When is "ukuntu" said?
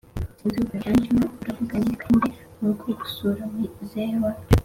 0.57-0.77